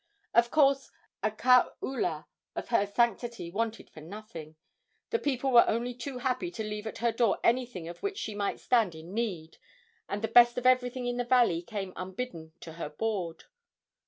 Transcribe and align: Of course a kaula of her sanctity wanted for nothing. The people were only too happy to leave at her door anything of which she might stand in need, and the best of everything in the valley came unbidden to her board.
Of 0.33 0.49
course 0.49 0.89
a 1.21 1.29
kaula 1.29 2.25
of 2.55 2.69
her 2.69 2.87
sanctity 2.87 3.51
wanted 3.51 3.87
for 3.91 4.01
nothing. 4.01 4.55
The 5.11 5.19
people 5.19 5.51
were 5.51 5.63
only 5.69 5.93
too 5.93 6.17
happy 6.17 6.49
to 6.49 6.63
leave 6.63 6.87
at 6.87 6.97
her 6.97 7.11
door 7.11 7.37
anything 7.43 7.87
of 7.87 8.01
which 8.01 8.17
she 8.17 8.33
might 8.33 8.59
stand 8.59 8.95
in 8.95 9.13
need, 9.13 9.59
and 10.09 10.23
the 10.23 10.27
best 10.27 10.57
of 10.57 10.65
everything 10.65 11.05
in 11.05 11.17
the 11.17 11.23
valley 11.23 11.61
came 11.61 11.93
unbidden 11.95 12.53
to 12.61 12.73
her 12.81 12.89
board. 12.89 13.43